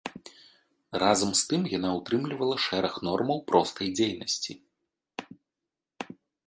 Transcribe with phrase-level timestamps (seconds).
[1.03, 4.61] Разам з гэтым яна ўтрымлівала шэраг нормаў простай дзейнасці.